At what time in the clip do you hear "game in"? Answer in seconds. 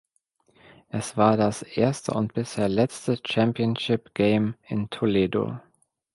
4.15-4.89